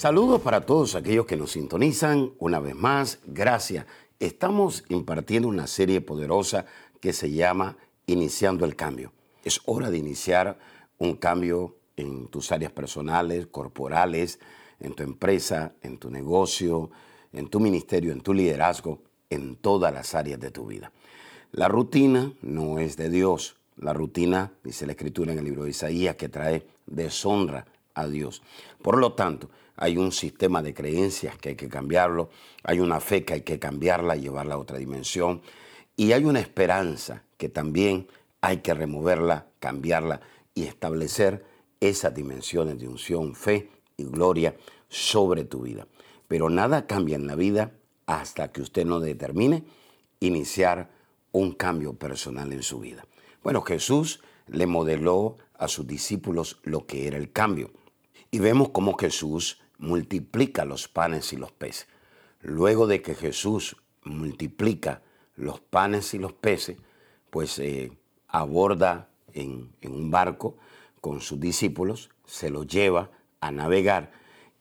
Saludos 0.00 0.40
para 0.40 0.62
todos 0.62 0.94
aquellos 0.94 1.26
que 1.26 1.36
nos 1.36 1.50
sintonizan. 1.50 2.32
Una 2.38 2.58
vez 2.58 2.74
más, 2.74 3.18
gracias. 3.26 3.84
Estamos 4.18 4.82
impartiendo 4.88 5.46
una 5.46 5.66
serie 5.66 6.00
poderosa 6.00 6.64
que 7.00 7.12
se 7.12 7.30
llama 7.30 7.76
Iniciando 8.06 8.64
el 8.64 8.76
Cambio. 8.76 9.12
Es 9.44 9.60
hora 9.66 9.90
de 9.90 9.98
iniciar 9.98 10.58
un 10.96 11.16
cambio 11.16 11.76
en 11.96 12.28
tus 12.28 12.50
áreas 12.50 12.72
personales, 12.72 13.48
corporales, 13.48 14.40
en 14.80 14.94
tu 14.94 15.02
empresa, 15.02 15.74
en 15.82 15.98
tu 15.98 16.10
negocio, 16.10 16.90
en 17.34 17.50
tu 17.50 17.60
ministerio, 17.60 18.10
en 18.10 18.22
tu 18.22 18.32
liderazgo, 18.32 19.02
en 19.28 19.56
todas 19.56 19.92
las 19.92 20.14
áreas 20.14 20.40
de 20.40 20.50
tu 20.50 20.64
vida. 20.64 20.92
La 21.52 21.68
rutina 21.68 22.32
no 22.40 22.78
es 22.78 22.96
de 22.96 23.10
Dios. 23.10 23.56
La 23.76 23.92
rutina, 23.92 24.50
dice 24.64 24.86
la 24.86 24.92
escritura 24.92 25.32
en 25.32 25.40
el 25.40 25.44
libro 25.44 25.64
de 25.64 25.70
Isaías, 25.70 26.16
que 26.16 26.30
trae 26.30 26.66
deshonra 26.86 27.66
a 27.92 28.06
Dios. 28.06 28.40
Por 28.80 28.96
lo 28.96 29.12
tanto, 29.12 29.50
hay 29.80 29.96
un 29.96 30.12
sistema 30.12 30.62
de 30.62 30.74
creencias 30.74 31.36
que 31.38 31.50
hay 31.50 31.56
que 31.56 31.68
cambiarlo, 31.68 32.28
hay 32.62 32.80
una 32.80 33.00
fe 33.00 33.24
que 33.24 33.32
hay 33.32 33.40
que 33.40 33.58
cambiarla, 33.58 34.14
llevarla 34.14 34.54
a 34.54 34.58
otra 34.58 34.76
dimensión, 34.76 35.40
y 35.96 36.12
hay 36.12 36.24
una 36.24 36.38
esperanza 36.38 37.24
que 37.38 37.48
también 37.48 38.06
hay 38.42 38.58
que 38.58 38.74
removerla, 38.74 39.46
cambiarla 39.58 40.20
y 40.54 40.64
establecer 40.64 41.44
esas 41.80 42.14
dimensiones 42.14 42.78
de 42.78 42.88
unción, 42.88 43.34
fe 43.34 43.70
y 43.96 44.04
gloria 44.04 44.54
sobre 44.90 45.44
tu 45.44 45.62
vida. 45.62 45.86
Pero 46.28 46.50
nada 46.50 46.86
cambia 46.86 47.16
en 47.16 47.26
la 47.26 47.34
vida 47.34 47.72
hasta 48.04 48.52
que 48.52 48.60
usted 48.60 48.84
no 48.84 49.00
determine 49.00 49.64
iniciar 50.20 50.90
un 51.32 51.52
cambio 51.52 51.94
personal 51.94 52.52
en 52.52 52.62
su 52.62 52.80
vida. 52.80 53.06
Bueno, 53.42 53.62
Jesús 53.62 54.20
le 54.46 54.66
modeló 54.66 55.38
a 55.54 55.68
sus 55.68 55.86
discípulos 55.86 56.58
lo 56.64 56.86
que 56.86 57.06
era 57.06 57.16
el 57.16 57.32
cambio. 57.32 57.70
Y 58.30 58.38
vemos 58.40 58.68
cómo 58.70 58.96
Jesús 58.98 59.58
multiplica 59.80 60.64
los 60.64 60.86
panes 60.86 61.32
y 61.32 61.36
los 61.36 61.50
peces. 61.50 61.88
Luego 62.42 62.86
de 62.86 63.02
que 63.02 63.14
Jesús 63.14 63.76
multiplica 64.04 65.02
los 65.36 65.60
panes 65.60 66.14
y 66.14 66.18
los 66.18 66.32
peces, 66.32 66.78
pues 67.30 67.58
eh, 67.58 67.90
aborda 68.28 69.08
en, 69.32 69.72
un 69.84 70.10
barco 70.10 70.56
con 71.00 71.20
sus 71.20 71.40
discípulos, 71.40 72.10
se 72.26 72.50
los 72.50 72.66
lleva 72.66 73.10
a 73.40 73.50
navegar 73.50 74.12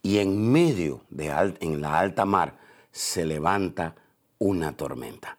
y 0.02 0.20
en 0.20 0.52
medio 0.52 1.02
de 1.10 1.28
en 1.60 1.82
la 1.82 2.00
alta 2.00 2.26
mar 2.26 2.58
se 2.92 3.26
levanta 3.26 3.96
una 4.38 4.76
tormenta. 4.76 5.38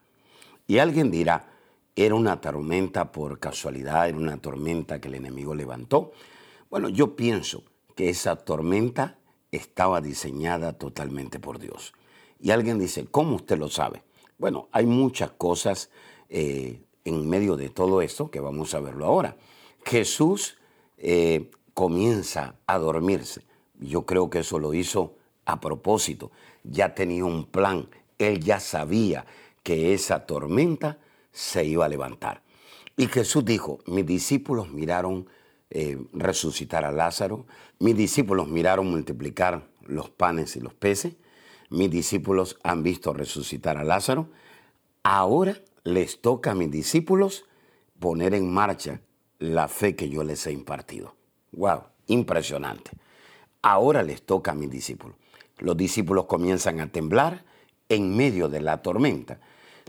Y 0.67 0.77
alguien 0.77 1.09
dirá, 1.09 1.49
era 1.95 2.15
una 2.15 2.39
tormenta 2.39 3.11
por 3.11 3.39
casualidad, 3.39 4.07
era 4.07 4.17
una 4.17 4.37
tormenta 4.37 5.01
que 5.01 5.07
el 5.07 5.15
enemigo 5.15 5.55
levantó. 5.55 6.13
Bueno, 6.69 6.87
yo 6.87 7.15
pienso 7.15 7.63
que 7.95 8.09
esa 8.09 8.35
tormenta 8.35 9.17
estaba 9.51 10.01
diseñada 10.01 10.73
totalmente 10.73 11.39
por 11.39 11.59
Dios. 11.59 11.93
Y 12.39 12.51
alguien 12.51 12.79
dice, 12.79 13.05
¿cómo 13.05 13.35
usted 13.35 13.57
lo 13.57 13.69
sabe? 13.69 14.01
Bueno, 14.37 14.67
hay 14.71 14.85
muchas 14.85 15.31
cosas 15.31 15.89
eh, 16.29 16.81
en 17.05 17.29
medio 17.29 17.55
de 17.57 17.69
todo 17.69 18.01
esto 18.01 18.31
que 18.31 18.39
vamos 18.39 18.73
a 18.73 18.79
verlo 18.79 19.05
ahora. 19.05 19.37
Jesús 19.85 20.57
eh, 20.97 21.51
comienza 21.73 22.55
a 22.65 22.77
dormirse. 22.77 23.43
Yo 23.79 24.05
creo 24.05 24.29
que 24.29 24.39
eso 24.39 24.59
lo 24.59 24.73
hizo 24.73 25.15
a 25.45 25.59
propósito. 25.59 26.31
Ya 26.63 26.95
tenía 26.95 27.25
un 27.25 27.45
plan. 27.45 27.89
Él 28.17 28.39
ya 28.39 28.59
sabía 28.59 29.25
que 29.63 29.93
esa 29.93 30.25
tormenta 30.25 30.99
se 31.31 31.65
iba 31.65 31.85
a 31.85 31.89
levantar. 31.89 32.41
Y 32.97 33.07
Jesús 33.07 33.45
dijo, 33.45 33.79
mis 33.85 34.05
discípulos 34.05 34.69
miraron 34.69 35.27
eh, 35.71 35.97
resucitar 36.11 36.83
a 36.83 36.91
Lázaro, 36.91 37.45
mis 37.79 37.95
discípulos 37.95 38.49
miraron 38.49 38.91
multiplicar 38.91 39.69
los 39.85 40.09
panes 40.09 40.55
y 40.57 40.59
los 40.59 40.73
peces, 40.73 41.15
mis 41.69 41.89
discípulos 41.89 42.59
han 42.63 42.83
visto 42.83 43.13
resucitar 43.13 43.77
a 43.77 43.85
Lázaro, 43.85 44.27
ahora 45.03 45.61
les 45.85 46.21
toca 46.21 46.51
a 46.51 46.55
mis 46.55 46.69
discípulos 46.69 47.45
poner 47.99 48.33
en 48.33 48.51
marcha 48.51 48.99
la 49.39 49.69
fe 49.69 49.95
que 49.95 50.09
yo 50.09 50.25
les 50.25 50.45
he 50.45 50.51
impartido. 50.51 51.15
¡Wow! 51.53 51.83
Impresionante. 52.07 52.91
Ahora 53.61 54.03
les 54.03 54.23
toca 54.23 54.51
a 54.51 54.55
mis 54.55 54.69
discípulos. 54.69 55.15
Los 55.59 55.77
discípulos 55.77 56.25
comienzan 56.25 56.81
a 56.81 56.91
temblar 56.91 57.45
en 57.87 58.15
medio 58.15 58.49
de 58.49 58.59
la 58.59 58.81
tormenta. 58.81 59.39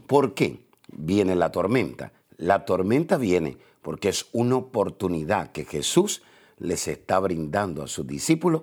¿Por 0.07 0.35
qué 0.35 0.61
viene 0.93 1.35
la 1.35 1.51
tormenta? 1.51 2.13
La 2.37 2.65
tormenta 2.65 3.17
viene 3.17 3.59
porque 3.83 4.09
es 4.09 4.27
una 4.33 4.57
oportunidad 4.57 5.53
que 5.53 5.65
Jesús 5.65 6.23
les 6.59 6.89
está 6.89 7.19
brindando 7.19 7.83
a 7.83 7.89
sus 7.89 8.07
discípulos 8.07 8.63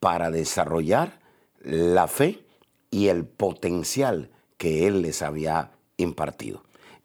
para 0.00 0.30
desarrollar 0.30 1.20
la 1.62 2.08
fe 2.08 2.44
y 2.90 3.08
el 3.08 3.24
potencial 3.24 4.30
que 4.58 4.86
Él 4.86 5.02
les 5.02 5.22
había 5.22 5.72
impartido. 5.96 6.62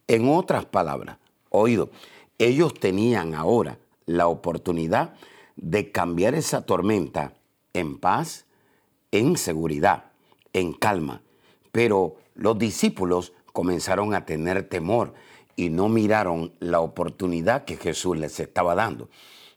En 0.08 0.28
otras 0.28 0.66
palabras, 0.66 1.18
oído, 1.50 1.90
ellos 2.38 2.74
tenían 2.74 3.36
ahora 3.36 3.78
la 4.06 4.28
oportunidad 4.28 5.14
de 5.56 5.92
cambiar 5.92 6.34
esa 6.34 6.66
tormenta 6.66 7.34
en 7.74 7.98
paz, 7.98 8.46
en 9.12 9.38
seguridad, 9.38 10.06
en 10.54 10.74
calma. 10.74 11.22
Pero 11.72 12.16
los 12.36 12.58
discípulos 12.58 13.34
comenzaron 13.54 14.14
a 14.14 14.26
tener 14.26 14.68
temor 14.68 15.14
y 15.56 15.70
no 15.70 15.90
miraron 15.90 16.54
la 16.60 16.80
oportunidad 16.80 17.66
que 17.66 17.78
Jesús 17.78 18.18
les 18.18 18.40
estaba 18.40 18.76
dando. 18.76 19.10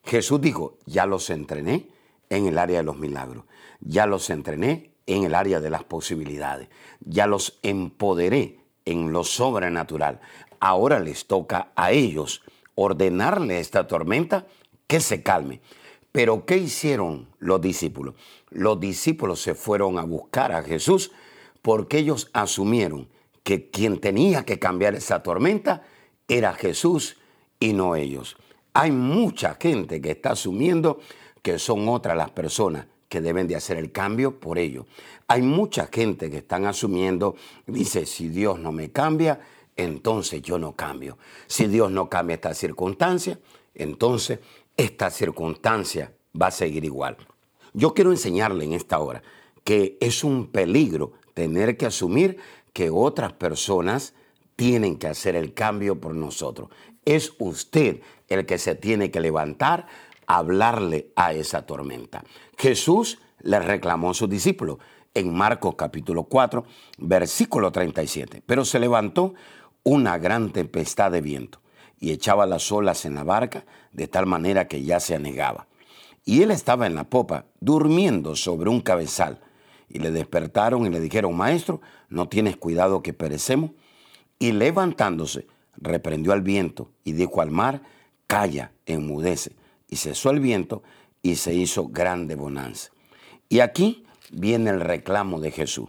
Jesús 0.05 0.41
dijo, 0.41 0.79
ya 0.87 1.07
los 1.07 1.31
entrené 1.31 1.89
en 2.29 2.47
el 2.47 2.59
área 2.59 2.79
de 2.79 2.85
los 2.85 2.99
milagros, 2.99 3.45
ya 3.81 4.07
los 4.07 4.31
entrené 4.31 4.91
en 5.07 5.25
el 5.25 5.35
área 5.35 5.61
de 5.61 5.71
las 5.71 5.85
posibilidades, 5.85 6.69
ya 7.01 7.27
los 7.27 7.59
empoderé 7.63 8.61
en 8.85 9.13
lo 9.13 9.25
sobrenatural. 9.25 10.21
Ahora 10.61 11.01
les 11.01 11.27
toca 11.27 11.73
a 11.77 11.93
ellos 11.93 12.43
ordenarle 12.75 13.57
a 13.57 13.61
esta 13.61 13.87
tormenta 13.87 14.47
que 14.87 15.01
se 15.01 15.23
calme. 15.23 15.61
Pero 16.13 16.47
¿qué 16.47 16.57
hicieron 16.59 17.29
los 17.39 17.61
discípulos? 17.61 18.15
Los 18.51 18.79
discípulos 18.79 19.41
se 19.41 19.55
fueron 19.55 19.99
a 19.99 20.05
buscar 20.05 20.53
a 20.53 20.63
Jesús 20.63 21.11
porque 21.61 21.99
ellos 21.99 22.31
asumieron 22.33 23.09
que 23.45 23.71
quien 23.71 24.01
tenía 24.01 24.45
que 24.45 24.59
cambiar 24.59 24.97
esa 24.97 25.23
tormenta 25.23 25.85
era 26.27 26.55
Jesús 26.55 27.17
y 27.61 27.73
no 27.73 27.95
ellos. 27.95 28.37
Hay 28.73 28.91
mucha 28.91 29.57
gente 29.61 30.01
que 30.01 30.11
está 30.13 30.33
asumiendo 30.33 30.99
que 31.43 31.59
son 31.61 31.89
otras 31.89 32.17
las 32.17 32.31
personas 32.31 32.87
que 33.09 33.21
deben 33.21 33.47
de 33.47 33.55
hacer 33.55 33.77
el 33.77 33.93
cambio 33.93 34.41
por 34.41 34.59
ello. 34.59 34.87
Hay 35.29 35.43
mucha 35.43 35.89
gente 35.93 36.31
que 36.31 36.39
están 36.39 36.65
asumiendo, 36.65 37.37
dice, 37.67 38.07
si 38.07 38.29
Dios 38.29 38.59
no 38.59 38.73
me 38.73 38.91
cambia, 38.91 39.41
entonces 39.77 40.43
yo 40.43 40.59
no 40.59 40.75
cambio. 40.75 41.19
Si 41.47 41.67
Dios 41.67 41.91
no 41.91 42.09
cambia 42.09 42.35
esta 42.35 42.55
circunstancia, 42.55 43.39
entonces 43.75 44.41
esta 44.77 45.11
circunstancia 45.11 46.13
va 46.41 46.49
a 46.49 46.51
seguir 46.51 46.85
igual. 46.85 47.17
Yo 47.73 47.95
quiero 47.95 48.11
enseñarle 48.11 48.65
en 48.65 48.73
esta 48.73 48.99
hora 48.99 49.23
que 49.63 49.97
es 50.01 50.25
un 50.25 50.47
peligro 50.47 51.13
tener 51.35 51.77
que 51.77 51.87
asumir 51.87 52.39
que 52.75 52.91
otras 52.91 53.33
personas 53.33 54.13
tienen 54.57 54.99
que 54.99 55.07
hacer 55.07 55.37
el 55.37 55.55
cambio 55.55 55.99
por 56.01 56.15
nosotros. 56.15 56.69
Es 57.07 57.33
usted 57.39 58.03
el 58.29 58.45
que 58.45 58.59
se 58.59 58.75
tiene 58.75 59.11
que 59.11 59.21
levantar 59.21 59.87
a 60.27 60.37
hablarle 60.37 61.11
a 61.17 61.33
esa 61.33 61.65
tormenta. 61.65 62.25
Jesús 62.59 63.19
le 63.41 63.59
reclamó 63.61 64.11
a 64.11 64.15
sus 64.15 64.29
discípulos 64.29 64.79
en 65.15 65.33
Marcos 65.33 65.77
capítulo 65.77 66.25
4, 66.25 66.65
versículo 66.99 67.71
37. 67.71 68.43
Pero 68.45 68.65
se 68.65 68.81
levantó 68.81 69.35
una 69.85 70.19
gran 70.19 70.51
tempestad 70.51 71.13
de 71.13 71.21
viento 71.21 71.61
y 72.01 72.11
echaba 72.11 72.47
las 72.47 72.73
olas 72.73 73.05
en 73.05 73.15
la 73.15 73.23
barca 73.23 73.65
de 73.93 74.09
tal 74.09 74.27
manera 74.27 74.67
que 74.67 74.83
ya 74.83 74.99
se 74.99 75.15
anegaba. 75.15 75.69
Y 76.25 76.43
él 76.43 76.51
estaba 76.51 76.87
en 76.87 76.95
la 76.95 77.05
popa, 77.05 77.45
durmiendo 77.61 78.35
sobre 78.35 78.71
un 78.71 78.81
cabezal. 78.81 79.41
Y 79.89 79.99
le 79.99 80.11
despertaron 80.11 80.87
y 80.87 80.91
le 80.91 81.01
dijeron, 81.01 81.37
Maestro, 81.37 81.81
¿no 82.09 82.29
tienes 82.29 82.57
cuidado 82.57 83.03
que 83.03 83.13
perecemos? 83.13 83.73
Y 84.39 84.53
levantándose, 84.53 85.47
reprendió 85.77 86.33
al 86.33 86.43
viento 86.43 86.91
y 87.05 87.13
dijo 87.13 87.41
al 87.41 87.51
mar, 87.51 87.83
Calla, 88.27 88.73
enmudece. 88.87 89.53
Y 89.89 89.97
cesó 89.97 90.31
el 90.31 90.41
viento 90.41 90.83
y 91.23 91.37
se 91.37 91.55
hizo 91.55 91.89
grande 91.89 92.35
bonanza. 92.35 92.91
Y 93.49 93.61
aquí 93.61 94.05
viene 94.33 94.71
el 94.71 94.81
reclamo 94.81 95.41
de 95.41 95.51
Jesús. 95.51 95.89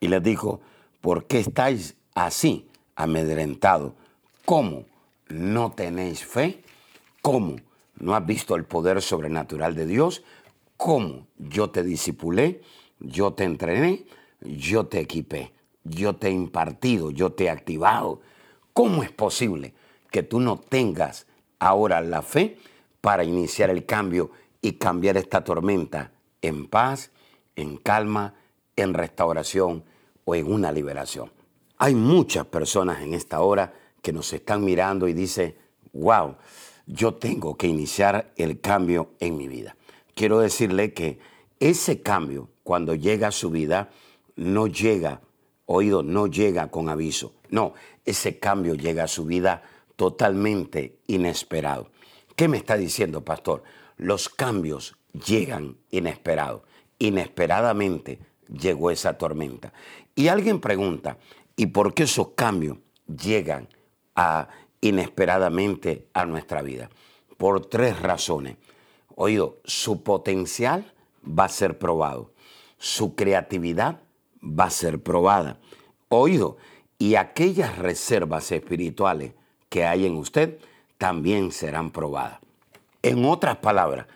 Y 0.00 0.08
les 0.08 0.22
dijo, 0.22 0.60
¿por 1.00 1.26
qué 1.26 1.40
estáis 1.40 1.96
así 2.14 2.66
amedrentados? 2.96 3.92
¿Cómo 4.44 4.86
no 5.28 5.72
tenéis 5.72 6.24
fe? 6.24 6.62
¿Cómo 7.20 7.56
no 7.98 8.14
has 8.14 8.24
visto 8.26 8.56
el 8.56 8.64
poder 8.64 9.02
sobrenatural 9.02 9.74
de 9.74 9.86
Dios? 9.86 10.22
¿Cómo 10.76 11.26
yo 11.38 11.70
te 11.70 11.82
disipulé? 11.82 12.62
Yo 13.04 13.32
te 13.32 13.44
entrené, 13.44 14.04
yo 14.40 14.86
te 14.86 15.00
equipé, 15.00 15.52
yo 15.84 16.16
te 16.16 16.28
he 16.28 16.30
impartido, 16.30 17.10
yo 17.10 17.32
te 17.32 17.44
he 17.44 17.50
activado. 17.50 18.20
¿Cómo 18.72 19.02
es 19.02 19.10
posible 19.10 19.74
que 20.10 20.22
tú 20.22 20.40
no 20.40 20.58
tengas 20.58 21.26
ahora 21.58 22.00
la 22.00 22.22
fe 22.22 22.58
para 23.00 23.24
iniciar 23.24 23.70
el 23.70 23.84
cambio 23.84 24.30
y 24.60 24.72
cambiar 24.72 25.16
esta 25.16 25.42
tormenta 25.42 26.12
en 26.40 26.68
paz, 26.68 27.10
en 27.56 27.76
calma, 27.76 28.34
en 28.76 28.94
restauración 28.94 29.84
o 30.24 30.34
en 30.34 30.52
una 30.52 30.70
liberación? 30.70 31.32
Hay 31.78 31.96
muchas 31.96 32.46
personas 32.46 33.02
en 33.02 33.14
esta 33.14 33.40
hora 33.40 33.74
que 34.00 34.12
nos 34.12 34.32
están 34.32 34.64
mirando 34.64 35.08
y 35.08 35.12
dicen, 35.12 35.56
wow, 35.92 36.36
yo 36.86 37.14
tengo 37.14 37.56
que 37.56 37.66
iniciar 37.66 38.32
el 38.36 38.60
cambio 38.60 39.10
en 39.18 39.36
mi 39.36 39.48
vida. 39.48 39.76
Quiero 40.14 40.38
decirle 40.38 40.92
que 40.92 41.18
ese 41.58 42.02
cambio 42.02 42.48
cuando 42.62 42.94
llega 42.94 43.28
a 43.28 43.32
su 43.32 43.50
vida, 43.50 43.90
no 44.36 44.66
llega, 44.66 45.20
oído, 45.66 46.02
no 46.02 46.26
llega 46.26 46.70
con 46.70 46.88
aviso. 46.88 47.34
No, 47.50 47.74
ese 48.04 48.38
cambio 48.38 48.74
llega 48.74 49.04
a 49.04 49.08
su 49.08 49.24
vida 49.24 49.62
totalmente 49.96 50.98
inesperado. 51.06 51.90
¿Qué 52.36 52.48
me 52.48 52.56
está 52.56 52.76
diciendo, 52.76 53.24
pastor? 53.24 53.62
Los 53.96 54.28
cambios 54.28 54.96
llegan 55.12 55.76
inesperados. 55.90 56.62
Inesperadamente 56.98 58.20
llegó 58.48 58.90
esa 58.90 59.18
tormenta. 59.18 59.72
Y 60.14 60.28
alguien 60.28 60.60
pregunta, 60.60 61.18
¿y 61.56 61.66
por 61.66 61.94
qué 61.94 62.04
esos 62.04 62.28
cambios 62.30 62.78
llegan 63.06 63.68
a, 64.14 64.48
inesperadamente 64.80 66.08
a 66.14 66.24
nuestra 66.24 66.62
vida? 66.62 66.90
Por 67.36 67.66
tres 67.66 68.00
razones. 68.00 68.56
Oído, 69.14 69.58
su 69.64 70.02
potencial 70.02 70.92
va 71.26 71.44
a 71.44 71.48
ser 71.48 71.78
probado 71.78 72.31
su 72.82 73.14
creatividad 73.14 74.00
va 74.42 74.64
a 74.64 74.70
ser 74.70 75.00
probada. 75.00 75.60
Oído, 76.08 76.56
y 76.98 77.14
aquellas 77.14 77.78
reservas 77.78 78.50
espirituales 78.50 79.34
que 79.68 79.84
hay 79.84 80.04
en 80.04 80.16
usted 80.16 80.58
también 80.98 81.52
serán 81.52 81.92
probadas. 81.92 82.40
En 83.00 83.24
otras 83.24 83.58
palabras, 83.58 84.08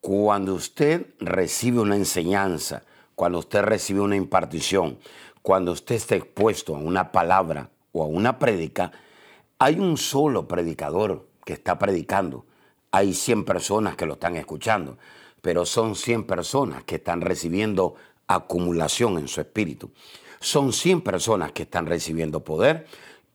cuando 0.00 0.54
usted 0.54 1.06
recibe 1.20 1.80
una 1.80 1.96
enseñanza, 1.96 2.84
cuando 3.14 3.40
usted 3.40 3.60
recibe 3.60 4.00
una 4.00 4.16
impartición, 4.16 4.98
cuando 5.42 5.72
usted 5.72 5.96
está 5.96 6.16
expuesto 6.16 6.74
a 6.74 6.78
una 6.78 7.12
palabra 7.12 7.68
o 7.92 8.04
a 8.04 8.06
una 8.06 8.38
prédica, 8.38 8.90
hay 9.58 9.78
un 9.78 9.98
solo 9.98 10.48
predicador 10.48 11.28
que 11.44 11.52
está 11.52 11.78
predicando. 11.78 12.46
Hay 12.90 13.12
100 13.12 13.44
personas 13.44 13.96
que 13.96 14.06
lo 14.06 14.14
están 14.14 14.36
escuchando, 14.36 14.96
pero 15.42 15.66
son 15.66 15.94
100 15.94 16.24
personas 16.24 16.84
que 16.84 16.94
están 16.94 17.20
recibiendo 17.20 17.96
acumulación 18.26 19.18
en 19.18 19.28
su 19.28 19.40
espíritu. 19.40 19.90
Son 20.40 20.72
100 20.72 21.02
personas 21.02 21.52
que 21.52 21.62
están 21.62 21.86
recibiendo 21.86 22.44
poder 22.44 22.86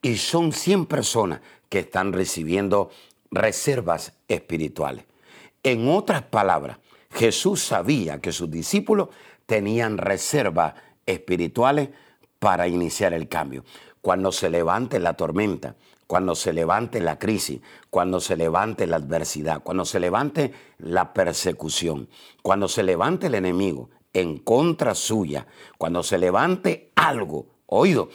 y 0.01 0.17
son 0.17 0.51
100 0.51 0.85
personas 0.85 1.41
que 1.69 1.79
están 1.79 2.13
recibiendo 2.13 2.89
reservas 3.31 4.13
espirituales. 4.27 5.05
En 5.63 5.89
otras 5.89 6.23
palabras, 6.23 6.77
Jesús 7.11 7.61
sabía 7.61 8.19
que 8.21 8.31
sus 8.31 8.49
discípulos 8.49 9.09
tenían 9.45 9.97
reservas 9.97 10.75
espirituales 11.05 11.89
para 12.39 12.67
iniciar 12.67 13.13
el 13.13 13.27
cambio. 13.27 13.63
Cuando 14.01 14.31
se 14.31 14.49
levante 14.49 14.99
la 14.99 15.13
tormenta, 15.13 15.75
cuando 16.07 16.33
se 16.33 16.53
levante 16.53 17.01
la 17.01 17.19
crisis, 17.19 17.61
cuando 17.89 18.19
se 18.19 18.35
levante 18.35 18.87
la 18.87 18.95
adversidad, 18.95 19.61
cuando 19.61 19.85
se 19.85 19.99
levante 19.99 20.53
la 20.79 21.13
persecución, 21.13 22.09
cuando 22.41 22.67
se 22.67 22.83
levante 22.83 23.27
el 23.27 23.35
enemigo, 23.35 23.89
en 24.13 24.37
contra 24.37 24.95
suya, 24.95 25.47
cuando 25.77 26.03
se 26.03 26.17
levante 26.17 26.91
algo, 26.95 27.47
oído, 27.67 28.09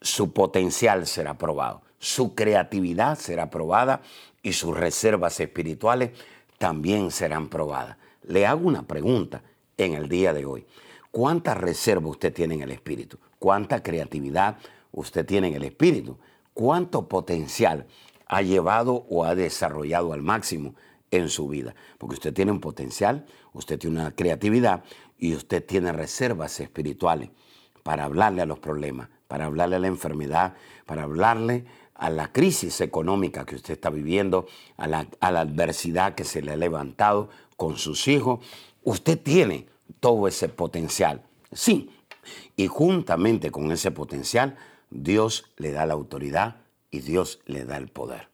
su 0.00 0.32
potencial 0.32 1.06
será 1.06 1.36
probado, 1.36 1.82
su 1.98 2.34
creatividad 2.34 3.18
será 3.18 3.50
probada 3.50 4.02
y 4.42 4.52
sus 4.52 4.76
reservas 4.76 5.38
espirituales 5.40 6.12
también 6.58 7.10
serán 7.10 7.48
probadas. 7.48 7.96
Le 8.22 8.46
hago 8.46 8.66
una 8.66 8.82
pregunta 8.82 9.42
en 9.76 9.94
el 9.94 10.08
día 10.08 10.32
de 10.32 10.46
hoy. 10.46 10.66
¿Cuánta 11.10 11.54
reserva 11.54 12.08
usted 12.08 12.32
tiene 12.32 12.54
en 12.54 12.62
el 12.62 12.70
espíritu? 12.70 13.18
¿Cuánta 13.38 13.82
creatividad 13.82 14.58
usted 14.92 15.26
tiene 15.26 15.48
en 15.48 15.54
el 15.54 15.64
espíritu? 15.64 16.18
¿Cuánto 16.54 17.08
potencial 17.08 17.86
ha 18.26 18.42
llevado 18.42 19.06
o 19.08 19.24
ha 19.24 19.34
desarrollado 19.34 20.12
al 20.12 20.22
máximo 20.22 20.74
en 21.10 21.28
su 21.28 21.48
vida? 21.48 21.74
Porque 21.98 22.14
usted 22.14 22.32
tiene 22.32 22.52
un 22.52 22.60
potencial, 22.60 23.26
usted 23.52 23.78
tiene 23.78 24.00
una 24.00 24.12
creatividad 24.12 24.84
y 25.18 25.34
usted 25.34 25.64
tiene 25.64 25.92
reservas 25.92 26.60
espirituales 26.60 27.30
para 27.82 28.04
hablarle 28.04 28.42
a 28.42 28.46
los 28.46 28.58
problemas, 28.58 29.08
para 29.28 29.46
hablarle 29.46 29.76
a 29.76 29.80
la 29.80 29.88
enfermedad, 29.88 30.54
para 30.86 31.04
hablarle 31.04 31.64
a 31.94 32.08
la 32.08 32.32
crisis 32.32 32.80
económica 32.80 33.44
que 33.44 33.56
usted 33.56 33.74
está 33.74 33.90
viviendo, 33.90 34.46
a 34.78 34.86
la, 34.86 35.06
adversidad 35.20 36.14
que 36.14 36.24
se 36.24 36.40
le 36.40 36.52
ha 36.52 36.56
levantado 36.56 37.28
con 37.56 37.76
sus 37.76 38.08
hijos. 38.08 38.40
Usted 38.82 39.20
tiene 39.20 39.66
todo 40.00 40.26
ese 40.26 40.48
potencial. 40.48 41.22
Sí, 41.52 41.90
y 42.56 42.68
juntamente 42.68 43.50
con 43.50 43.70
ese 43.70 43.90
potencial, 43.90 44.56
Dios 44.88 45.44
le 45.58 45.72
da 45.72 45.84
la 45.84 45.92
autoridad 45.92 46.62
y 46.90 47.00
Dios 47.00 47.40
le 47.44 47.66
da 47.66 47.76
el 47.76 47.88
poder. 47.88 48.28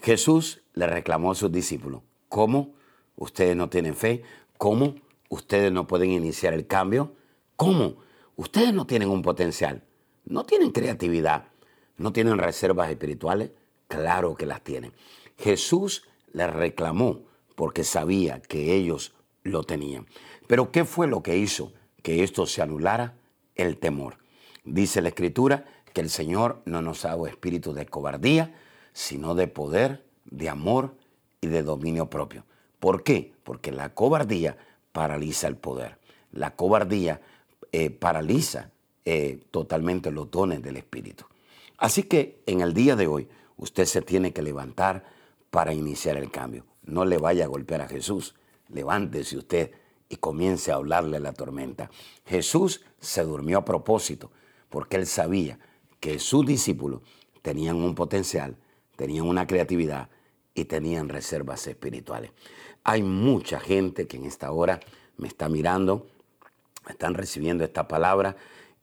Jesús 0.00 0.60
le 0.74 0.86
reclamó 0.86 1.32
a 1.32 1.34
sus 1.34 1.50
discípulos, 1.50 2.02
¿cómo? 2.38 2.72
Ustedes 3.16 3.56
no 3.56 3.68
tienen 3.68 3.96
fe, 3.96 4.22
¿cómo? 4.58 4.94
ustedes 5.28 5.72
no 5.72 5.88
pueden 5.88 6.12
iniciar 6.12 6.54
el 6.54 6.68
cambio. 6.68 7.16
¿Cómo? 7.56 7.96
Ustedes 8.36 8.72
no 8.72 8.86
tienen 8.86 9.08
un 9.08 9.22
potencial, 9.22 9.82
no 10.24 10.44
tienen 10.44 10.70
creatividad, 10.70 11.48
no 11.96 12.12
tienen 12.12 12.38
reservas 12.38 12.90
espirituales. 12.90 13.50
Claro 13.88 14.36
que 14.36 14.46
las 14.46 14.62
tienen. 14.62 14.92
Jesús 15.36 16.04
les 16.32 16.48
reclamó 16.48 17.22
porque 17.56 17.82
sabía 17.82 18.40
que 18.40 18.72
ellos 18.72 19.16
lo 19.42 19.64
tenían. 19.64 20.06
Pero 20.46 20.70
¿qué 20.70 20.84
fue 20.84 21.08
lo 21.08 21.24
que 21.24 21.38
hizo 21.38 21.72
que 22.04 22.22
esto 22.22 22.46
se 22.46 22.62
anulara? 22.62 23.16
El 23.56 23.78
temor. 23.78 24.18
Dice 24.62 25.02
la 25.02 25.08
Escritura 25.08 25.64
que 25.92 26.02
el 26.02 26.08
Señor 26.08 26.62
no 26.66 26.82
nos 26.82 27.04
ha 27.04 27.08
dado 27.08 27.26
espíritu 27.26 27.72
de 27.72 27.86
cobardía, 27.86 28.54
sino 28.92 29.34
de 29.34 29.48
poder, 29.48 30.04
de 30.24 30.48
amor 30.48 30.94
y 31.40 31.46
de 31.46 31.62
dominio 31.62 32.08
propio. 32.10 32.44
¿Por 32.80 33.02
qué? 33.02 33.32
Porque 33.44 33.72
la 33.72 33.94
cobardía 33.94 34.56
paraliza 34.92 35.48
el 35.48 35.56
poder. 35.56 35.98
La 36.32 36.54
cobardía 36.54 37.20
eh, 37.72 37.90
paraliza 37.90 38.70
eh, 39.04 39.40
totalmente 39.50 40.10
los 40.10 40.30
dones 40.30 40.62
del 40.62 40.76
Espíritu. 40.76 41.24
Así 41.78 42.04
que 42.04 42.42
en 42.46 42.60
el 42.60 42.74
día 42.74 42.96
de 42.96 43.06
hoy 43.06 43.28
usted 43.56 43.84
se 43.84 44.02
tiene 44.02 44.32
que 44.32 44.42
levantar 44.42 45.04
para 45.50 45.72
iniciar 45.72 46.16
el 46.16 46.30
cambio. 46.30 46.64
No 46.82 47.04
le 47.04 47.18
vaya 47.18 47.44
a 47.44 47.48
golpear 47.48 47.82
a 47.82 47.88
Jesús. 47.88 48.34
Levántese 48.68 49.36
usted 49.36 49.72
y 50.08 50.16
comience 50.16 50.72
a 50.72 50.76
hablarle 50.76 51.20
la 51.20 51.32
tormenta. 51.32 51.90
Jesús 52.26 52.82
se 53.00 53.22
durmió 53.22 53.58
a 53.58 53.64
propósito 53.64 54.30
porque 54.68 54.96
él 54.96 55.06
sabía 55.06 55.58
que 56.00 56.18
sus 56.18 56.46
discípulos 56.46 57.02
tenían 57.42 57.76
un 57.76 57.94
potencial, 57.94 58.56
tenían 58.96 59.26
una 59.26 59.46
creatividad 59.46 60.10
y 60.60 60.64
tenían 60.64 61.08
reservas 61.08 61.66
espirituales. 61.66 62.32
Hay 62.84 63.02
mucha 63.02 63.60
gente 63.60 64.06
que 64.06 64.16
en 64.16 64.24
esta 64.24 64.50
hora 64.50 64.80
me 65.16 65.28
está 65.28 65.48
mirando, 65.48 66.06
están 66.88 67.14
recibiendo 67.14 67.64
esta 67.64 67.86
palabra 67.86 68.36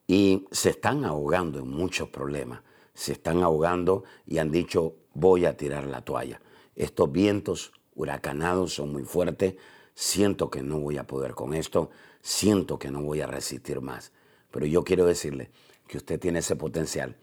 y 0.06 0.46
se 0.50 0.70
están 0.70 1.04
ahogando 1.04 1.58
en 1.58 1.68
muchos 1.68 2.08
problemas. 2.08 2.60
Se 2.94 3.12
están 3.12 3.42
ahogando 3.42 4.04
y 4.26 4.38
han 4.38 4.50
dicho, 4.50 4.94
voy 5.12 5.44
a 5.44 5.56
tirar 5.56 5.84
la 5.84 6.02
toalla. 6.02 6.40
Estos 6.74 7.12
vientos 7.12 7.72
huracanados 7.94 8.74
son 8.74 8.92
muy 8.92 9.02
fuertes, 9.02 9.56
siento 9.94 10.50
que 10.50 10.62
no 10.62 10.78
voy 10.78 10.98
a 10.98 11.06
poder 11.06 11.34
con 11.34 11.52
esto, 11.52 11.90
siento 12.22 12.78
que 12.78 12.90
no 12.90 13.02
voy 13.02 13.20
a 13.20 13.26
resistir 13.26 13.80
más. 13.80 14.12
Pero 14.50 14.66
yo 14.66 14.84
quiero 14.84 15.04
decirle 15.04 15.50
que 15.86 15.98
usted 15.98 16.18
tiene 16.18 16.38
ese 16.38 16.56
potencial, 16.56 17.16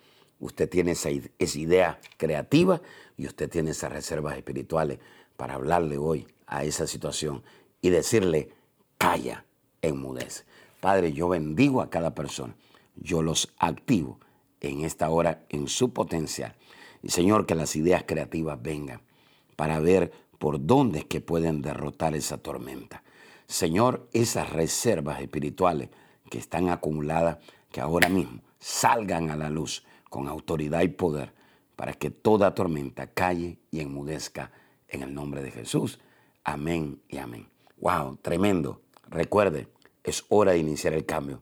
usted 0.43 0.69
tiene 0.69 0.91
esa, 0.91 1.09
esa 1.39 1.59
idea 1.59 2.00
creativa 2.17 2.81
y 3.17 3.25
usted 3.27 3.50
tiene 3.50 3.71
esas 3.71 3.91
reservas 3.91 4.35
espirituales 4.35 5.00
para 5.38 5.55
hablarle 5.55 5.97
hoy 5.97 6.27
a 6.47 6.65
esa 6.65 6.85
situación 6.85 7.43
y 7.81 7.89
decirle, 7.89 8.50
calla, 8.97 9.45
enmudece. 9.81 10.43
Padre, 10.81 11.13
yo 11.13 11.29
bendigo 11.29 11.81
a 11.81 11.89
cada 11.89 12.13
persona, 12.13 12.55
yo 12.97 13.21
los 13.21 13.53
activo 13.57 14.19
en 14.59 14.83
esta 14.83 15.09
hora 15.09 15.43
en 15.50 15.67
su 15.67 15.93
potencial. 15.93 16.55
Y 17.01 17.09
Señor, 17.09 17.45
que 17.45 17.55
las 17.55 17.75
ideas 17.77 18.03
creativas 18.05 18.62
vengan 18.62 19.01
para 19.55 19.79
ver 19.79 20.12
por 20.39 20.65
dónde 20.65 21.00
es 21.00 21.05
que 21.05 21.21
pueden 21.21 21.62
derrotar 21.62 22.15
esa 22.15 22.38
tormenta. 22.38 23.01
Señor, 23.47 24.07
esas 24.12 24.50
reservas 24.50 25.21
espirituales 25.21 25.89
que 26.29 26.38
están 26.38 26.67
acumuladas, 26.67 27.38
que 27.71 27.79
ahora 27.79 28.09
mismo 28.09 28.41
salgan 28.59 29.31
a 29.31 29.38
la 29.38 29.50
luz 29.50 29.83
con 30.13 30.27
autoridad 30.27 30.84
y 30.84 30.89
poder 30.89 31.34
para 31.75 31.93
que 31.93 32.12
toda 32.12 32.53
tormenta 32.53 33.08
calle 33.08 33.58
y 33.72 33.79
enmudezca 33.79 34.51
en 34.88 35.01
el 35.01 35.12
nombre 35.12 35.41
de 35.41 35.50
Jesús. 35.50 36.00
Amén 36.43 37.01
y 37.10 37.17
amén. 37.17 37.48
Wow, 37.77 38.17
tremendo. 38.17 38.84
Recuerde, 39.10 39.70
es 40.03 40.24
hora 40.29 40.51
de 40.51 40.60
iniciar 40.60 40.93
el 40.93 41.08
cambio. 41.08 41.41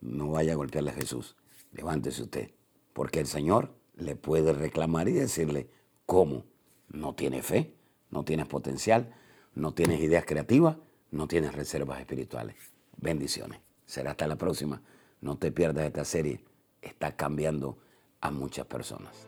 No 0.00 0.30
vaya 0.30 0.54
a 0.54 0.56
golpearle 0.56 0.92
a 0.92 0.94
Jesús. 0.94 1.36
Levántese 1.72 2.22
usted, 2.22 2.52
porque 2.94 3.20
el 3.20 3.26
Señor 3.26 3.74
le 3.96 4.16
puede 4.16 4.54
reclamar 4.54 5.08
y 5.08 5.12
decirle, 5.12 5.68
¿cómo? 6.06 6.44
¿No 6.88 7.14
tiene 7.14 7.42
fe? 7.42 7.74
¿No 8.08 8.24
tienes 8.24 8.46
potencial? 8.46 9.14
¿No 9.54 9.74
tienes 9.74 10.00
ideas 10.00 10.24
creativas? 10.24 10.78
¿No 11.10 11.28
tienes 11.28 11.54
reservas 11.54 12.00
espirituales? 12.00 12.56
Bendiciones. 12.96 13.60
Será 13.84 14.12
hasta 14.12 14.26
la 14.26 14.36
próxima. 14.36 14.80
No 15.20 15.36
te 15.36 15.52
pierdas 15.52 15.84
esta 15.84 16.06
serie. 16.06 16.40
Está 16.80 17.14
cambiando 17.14 17.76
a 18.20 18.30
muchas 18.30 18.66
personas. 18.66 19.26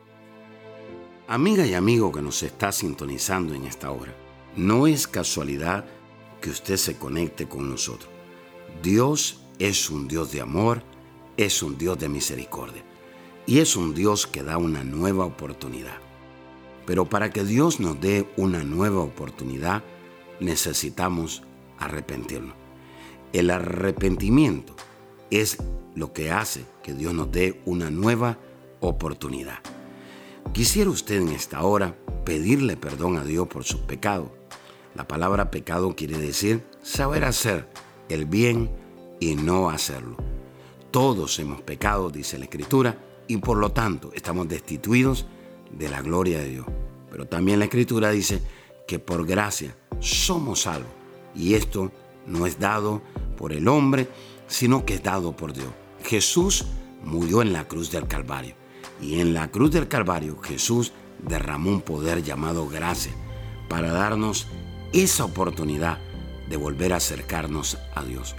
Amiga 1.27 1.67
y 1.67 1.75
amigo 1.75 2.11
que 2.11 2.23
nos 2.23 2.43
está 2.43 2.73
sintonizando 2.73 3.55
en 3.55 3.65
esta 3.65 3.91
hora, 3.91 4.15
no 4.57 4.87
es 4.87 5.07
casualidad 5.07 5.85
que 6.41 6.51
usted 6.51 6.77
se 6.77 6.97
conecte 6.97 7.49
con 7.49 7.69
nosotros. 7.69 8.11
Dios 8.83 9.41
es 9.59 9.91
un 9.91 10.09
Dios 10.09 10.33
de 10.33 10.41
amor, 10.41 10.83
es 11.37 11.63
un 11.63 11.77
Dios 11.77 11.99
de 11.99 12.09
misericordia 12.09 12.83
y 13.47 13.59
es 13.59 13.77
un 13.77 13.95
Dios 13.95 14.27
que 14.27 14.43
da 14.43 14.59
una 14.59 14.85
nueva 14.85 15.25
oportunidad. 15.25 15.99
Pero 16.87 17.05
para 17.05 17.31
que 17.31 17.45
Dios 17.45 17.81
nos 17.81 18.01
dé 18.01 18.29
una 18.37 18.65
nueva 18.65 19.01
oportunidad, 19.01 19.83
necesitamos 20.41 21.43
arrepentirnos. 21.79 22.55
El 23.33 23.51
arrepentimiento 23.51 24.75
es 25.31 25.59
lo 25.95 26.13
que 26.13 26.31
hace 26.31 26.65
que 26.83 26.95
Dios 26.95 27.13
nos 27.13 27.31
dé 27.31 27.61
una 27.67 27.91
nueva 27.91 28.39
oportunidad. 28.81 29.59
Quisiera 30.53 30.91
usted 30.91 31.21
en 31.21 31.29
esta 31.29 31.63
hora 31.63 31.97
pedirle 32.25 32.77
perdón 32.77 33.17
a 33.17 33.25
Dios 33.25 33.49
por 33.49 33.65
sus 33.65 33.81
pecados. 33.81 34.31
La 34.95 35.07
palabra 35.07 35.51
pecado 35.51 35.95
quiere 35.95 36.19
decir 36.19 36.65
saber 36.83 37.25
hacer 37.25 37.69
el 38.09 38.27
bien 38.27 38.71
y 39.21 39.35
no 39.35 39.71
hacerlo. 39.71 40.17
Todos 40.91 41.39
hemos 41.39 41.61
pecado, 41.61 42.11
dice 42.11 42.39
la 42.39 42.45
Escritura, 42.45 42.99
y 43.27 43.37
por 43.37 43.59
lo 43.59 43.73
tanto 43.73 44.11
estamos 44.15 44.49
destituidos 44.49 45.27
de 45.71 45.89
la 45.89 46.01
gloria 46.01 46.39
de 46.39 46.49
Dios. 46.49 46.67
Pero 47.11 47.27
también 47.27 47.59
la 47.59 47.67
Escritura 47.67 48.11
dice 48.11 48.41
que 48.87 48.99
por 48.99 49.27
gracia 49.27 49.77
somos 50.01 50.63
salvos. 50.63 50.91
Y 51.35 51.55
esto 51.55 51.93
no 52.27 52.47
es 52.47 52.59
dado 52.59 53.03
por 53.37 53.53
el 53.53 53.69
hombre, 53.69 54.09
sino 54.47 54.85
que 54.85 54.95
es 54.95 55.03
dado 55.03 55.37
por 55.37 55.53
Dios. 55.53 55.69
Jesús 56.05 56.65
murió 57.05 57.43
en 57.43 57.53
la 57.53 57.69
cruz 57.69 57.91
del 57.91 58.09
Calvario. 58.09 58.55
Y 59.01 59.21
en 59.21 59.35
la 59.35 59.51
cruz 59.51 59.71
del 59.71 59.89
Calvario 59.89 60.41
Jesús 60.41 60.93
derramó 61.23 61.71
un 61.71 61.81
poder 61.81 62.23
llamado 62.23 62.69
gracia 62.69 63.13
para 63.69 63.93
darnos 63.93 64.47
esa 64.93 65.25
oportunidad 65.25 65.99
de 66.49 66.57
volver 66.57 66.93
a 66.93 66.97
acercarnos 66.97 67.79
a 67.95 68.05
Dios. 68.05 68.35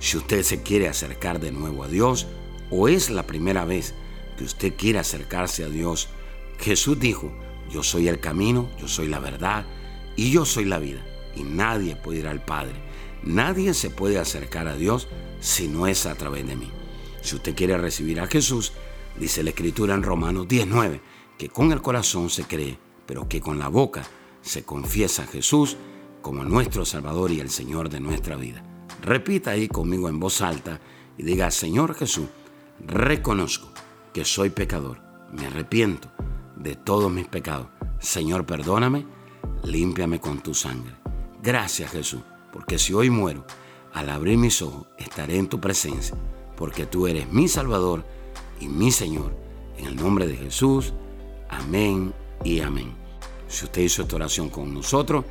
Si 0.00 0.16
usted 0.16 0.42
se 0.42 0.62
quiere 0.62 0.88
acercar 0.88 1.40
de 1.40 1.52
nuevo 1.52 1.84
a 1.84 1.88
Dios 1.88 2.26
o 2.70 2.88
es 2.88 3.10
la 3.10 3.26
primera 3.26 3.64
vez 3.64 3.94
que 4.36 4.44
usted 4.44 4.74
quiere 4.76 4.98
acercarse 4.98 5.64
a 5.64 5.68
Dios, 5.68 6.08
Jesús 6.58 6.98
dijo, 6.98 7.32
yo 7.70 7.82
soy 7.82 8.08
el 8.08 8.20
camino, 8.20 8.68
yo 8.80 8.88
soy 8.88 9.08
la 9.08 9.20
verdad 9.20 9.64
y 10.16 10.30
yo 10.30 10.44
soy 10.44 10.64
la 10.64 10.78
vida. 10.78 11.04
Y 11.36 11.44
nadie 11.44 11.96
puede 11.96 12.18
ir 12.20 12.26
al 12.26 12.44
Padre. 12.44 12.74
Nadie 13.22 13.72
se 13.74 13.90
puede 13.90 14.18
acercar 14.18 14.68
a 14.68 14.76
Dios 14.76 15.08
si 15.40 15.68
no 15.68 15.86
es 15.86 16.06
a 16.06 16.14
través 16.16 16.46
de 16.46 16.56
mí. 16.56 16.70
Si 17.22 17.36
usted 17.36 17.54
quiere 17.54 17.78
recibir 17.78 18.20
a 18.20 18.26
Jesús, 18.26 18.72
dice 19.18 19.42
la 19.42 19.50
Escritura 19.50 19.94
en 19.94 20.02
Romanos 20.02 20.48
19, 20.48 21.00
que 21.38 21.48
con 21.48 21.72
el 21.72 21.82
corazón 21.82 22.30
se 22.30 22.44
cree, 22.44 22.78
pero 23.06 23.28
que 23.28 23.40
con 23.40 23.58
la 23.58 23.68
boca 23.68 24.04
se 24.40 24.64
confiesa 24.64 25.24
a 25.24 25.26
Jesús 25.26 25.76
como 26.20 26.44
nuestro 26.44 26.84
Salvador 26.84 27.30
y 27.30 27.40
el 27.40 27.50
Señor 27.50 27.88
de 27.88 28.00
nuestra 28.00 28.36
vida. 28.36 28.62
Repita 29.02 29.50
ahí 29.50 29.68
conmigo 29.68 30.08
en 30.08 30.20
voz 30.20 30.40
alta 30.40 30.80
y 31.18 31.24
diga, 31.24 31.50
Señor 31.50 31.94
Jesús, 31.94 32.28
reconozco 32.80 33.68
que 34.12 34.24
soy 34.24 34.50
pecador, 34.50 35.00
me 35.32 35.46
arrepiento 35.46 36.10
de 36.56 36.76
todos 36.76 37.10
mis 37.10 37.26
pecados. 37.26 37.68
Señor, 37.98 38.46
perdóname, 38.46 39.06
límpiame 39.64 40.20
con 40.20 40.40
tu 40.40 40.54
sangre. 40.54 40.94
Gracias 41.42 41.90
Jesús, 41.90 42.22
porque 42.52 42.78
si 42.78 42.92
hoy 42.94 43.10
muero, 43.10 43.44
al 43.92 44.08
abrir 44.08 44.38
mis 44.38 44.62
ojos 44.62 44.86
estaré 44.96 45.36
en 45.38 45.48
tu 45.48 45.60
presencia, 45.60 46.16
porque 46.56 46.86
tú 46.86 47.06
eres 47.06 47.30
mi 47.32 47.48
Salvador 47.48 48.04
y 48.62 48.68
mi 48.68 48.92
Señor. 48.92 49.34
En 49.76 49.86
el 49.86 49.96
nombre 49.96 50.26
de 50.26 50.36
Jesús, 50.36 50.92
amén 51.48 52.14
y 52.44 52.60
amén. 52.60 52.94
Si 53.48 53.64
usted 53.64 53.82
hizo 53.82 54.02
esta 54.02 54.16
oración 54.16 54.50
con 54.50 54.72
nosotros, 54.72 55.24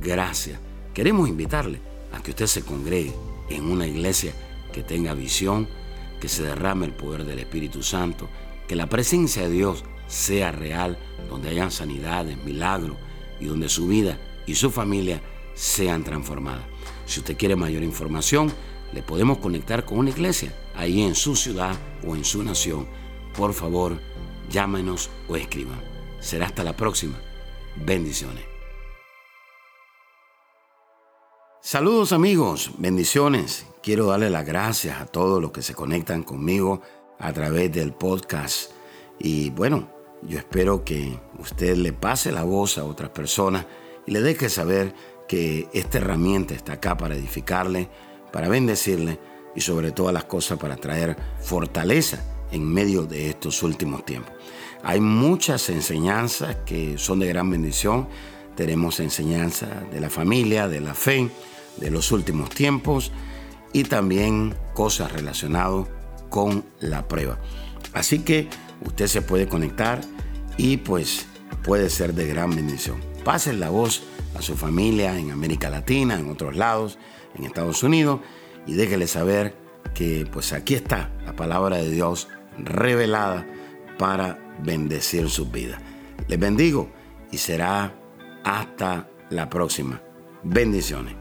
gracias. 0.00 0.58
Queremos 0.94 1.28
invitarle 1.28 1.80
a 2.12 2.22
que 2.22 2.30
usted 2.30 2.46
se 2.46 2.62
congregue 2.62 3.12
en 3.50 3.70
una 3.70 3.86
iglesia 3.86 4.32
que 4.72 4.82
tenga 4.82 5.12
visión, 5.12 5.68
que 6.20 6.28
se 6.28 6.42
derrame 6.42 6.86
el 6.86 6.92
poder 6.92 7.24
del 7.24 7.38
Espíritu 7.40 7.82
Santo, 7.82 8.28
que 8.66 8.76
la 8.76 8.88
presencia 8.88 9.42
de 9.42 9.50
Dios 9.50 9.84
sea 10.06 10.50
real, 10.50 10.98
donde 11.28 11.50
hayan 11.50 11.70
sanidades, 11.70 12.42
milagros 12.44 12.96
y 13.40 13.46
donde 13.46 13.68
su 13.68 13.88
vida 13.88 14.18
y 14.46 14.54
su 14.54 14.70
familia 14.70 15.20
sean 15.54 16.02
transformadas. 16.02 16.64
Si 17.04 17.20
usted 17.20 17.36
quiere 17.36 17.56
mayor 17.56 17.82
información, 17.82 18.50
le 18.92 19.02
podemos 19.02 19.38
conectar 19.38 19.84
con 19.84 19.98
una 19.98 20.10
iglesia 20.10 20.52
ahí 20.74 21.02
en 21.02 21.14
su 21.14 21.36
ciudad 21.36 21.76
o 22.06 22.16
en 22.16 22.24
su 22.24 22.42
nación. 22.42 22.86
Por 23.36 23.52
favor, 23.54 24.00
llámenos 24.50 25.10
o 25.28 25.36
escriban. 25.36 25.80
Será 26.20 26.46
hasta 26.46 26.64
la 26.64 26.76
próxima. 26.76 27.18
Bendiciones. 27.76 28.44
Saludos 31.62 32.12
amigos, 32.12 32.72
bendiciones. 32.78 33.66
Quiero 33.82 34.06
darle 34.06 34.30
las 34.30 34.46
gracias 34.46 35.00
a 35.00 35.06
todos 35.06 35.40
los 35.40 35.52
que 35.52 35.62
se 35.62 35.74
conectan 35.74 36.22
conmigo 36.22 36.80
a 37.18 37.32
través 37.32 37.70
del 37.70 37.92
podcast. 37.92 38.72
Y 39.18 39.50
bueno, 39.50 39.88
yo 40.22 40.38
espero 40.38 40.84
que 40.84 41.18
usted 41.38 41.76
le 41.76 41.92
pase 41.92 42.32
la 42.32 42.44
voz 42.44 42.78
a 42.78 42.84
otras 42.84 43.10
personas 43.10 43.66
y 44.06 44.12
le 44.12 44.20
deje 44.20 44.48
saber 44.48 44.94
que 45.28 45.68
esta 45.72 45.98
herramienta 45.98 46.54
está 46.54 46.74
acá 46.74 46.96
para 46.96 47.14
edificarle, 47.14 47.88
para 48.32 48.48
bendecirle 48.48 49.18
y 49.54 49.60
sobre 49.60 49.92
todas 49.92 50.14
las 50.14 50.24
cosas 50.24 50.58
para 50.58 50.76
traer 50.76 51.16
fortaleza 51.40 52.22
en 52.52 52.64
medio 52.64 53.04
de 53.04 53.30
estos 53.30 53.62
últimos 53.62 54.04
tiempos. 54.04 54.32
Hay 54.82 55.00
muchas 55.00 55.68
enseñanzas 55.68 56.56
que 56.66 56.96
son 56.98 57.20
de 57.20 57.28
gran 57.28 57.50
bendición. 57.50 58.08
Tenemos 58.56 59.00
enseñanza 59.00 59.66
de 59.90 60.00
la 60.00 60.10
familia, 60.10 60.68
de 60.68 60.80
la 60.80 60.94
fe, 60.94 61.30
de 61.76 61.90
los 61.90 62.12
últimos 62.12 62.50
tiempos 62.50 63.12
y 63.72 63.84
también 63.84 64.54
cosas 64.74 65.12
relacionadas 65.12 65.86
con 66.28 66.64
la 66.80 67.06
prueba. 67.06 67.38
Así 67.92 68.20
que 68.20 68.48
usted 68.84 69.06
se 69.06 69.22
puede 69.22 69.48
conectar 69.48 70.00
y 70.56 70.78
pues 70.78 71.26
puede 71.64 71.90
ser 71.90 72.14
de 72.14 72.26
gran 72.26 72.54
bendición. 72.54 73.00
Pasen 73.24 73.60
la 73.60 73.70
voz 73.70 74.02
a 74.36 74.42
su 74.42 74.56
familia 74.56 75.18
en 75.18 75.30
América 75.30 75.68
Latina, 75.70 76.18
en 76.18 76.30
otros 76.30 76.56
lados, 76.56 76.98
en 77.34 77.44
Estados 77.44 77.82
Unidos 77.82 78.20
y 78.66 78.74
déjele 78.74 79.06
saber 79.06 79.54
que 79.94 80.26
pues 80.30 80.52
aquí 80.52 80.74
está 80.74 81.10
la 81.24 81.34
palabra 81.34 81.76
de 81.76 81.90
Dios 81.90 82.28
revelada 82.58 83.46
para 83.98 84.38
bendecir 84.62 85.28
sus 85.28 85.50
vidas. 85.50 85.80
Les 86.28 86.38
bendigo 86.38 86.90
y 87.30 87.38
será 87.38 87.94
hasta 88.44 89.08
la 89.30 89.48
próxima. 89.48 90.00
Bendiciones. 90.42 91.14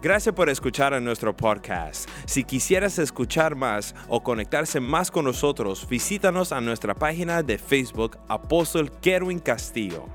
Gracias 0.00 0.32
por 0.32 0.48
escuchar 0.48 0.94
a 0.94 1.00
nuestro 1.00 1.36
podcast. 1.36 2.08
Si 2.24 2.44
quisieras 2.44 3.00
escuchar 3.00 3.56
más 3.56 3.96
o 4.06 4.22
conectarse 4.22 4.78
más 4.78 5.10
con 5.10 5.24
nosotros, 5.24 5.88
visítanos 5.88 6.52
a 6.52 6.60
nuestra 6.60 6.94
página 6.94 7.42
de 7.42 7.58
Facebook 7.58 8.16
Apóstol 8.28 8.92
Kerwin 9.00 9.40
Castillo. 9.40 10.06